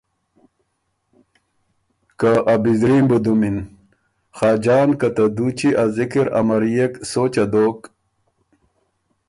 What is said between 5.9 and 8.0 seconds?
ذِکر امريېک سوچه دوک